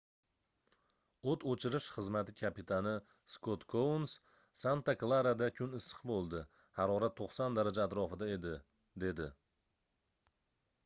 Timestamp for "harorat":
6.79-7.17